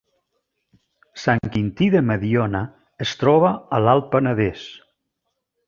Sant 1.23 1.43
Quintí 1.57 1.89
de 1.97 2.01
Mediona 2.09 2.63
es 3.07 3.13
troba 3.21 3.55
a 3.79 3.83
l’Alt 3.85 4.11
Penedès 4.17 4.67